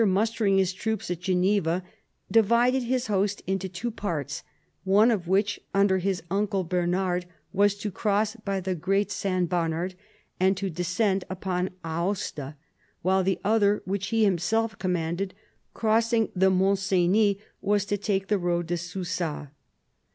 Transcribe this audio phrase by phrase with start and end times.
[0.03, 1.83] 123 mustering his troops at Geneva,
[2.31, 4.41] divided his host into two parts—
[4.83, 9.47] one of which under his uncle Beinard was to cross by the Great St.
[9.47, 9.93] Bernard
[10.39, 12.55] and to de scend upon Aosta,
[13.03, 15.35] while the other which he himself commanded,
[15.75, 19.51] crossing the Mont Cenis, was to take the road to Susa.